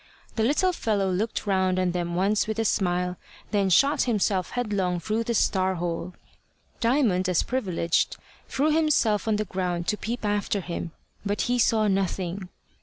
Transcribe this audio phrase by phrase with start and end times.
[0.35, 3.17] The little fellow looked round on them once with a smile, and
[3.51, 6.15] then shot himself headlong through the star hole.
[6.79, 8.17] Diamond, as privileged,
[8.47, 10.89] threw himself on the ground to peep after him,
[11.23, 12.49] but he saw nothing.